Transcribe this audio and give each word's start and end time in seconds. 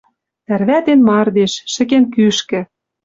Тӓрвӓтен 0.45 0.99
мардеж, 1.07 1.53
шӹкен 1.73 2.03
кӱшкӹ. 2.13 2.61